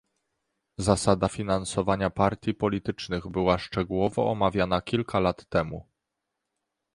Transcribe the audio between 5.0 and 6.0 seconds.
lat temu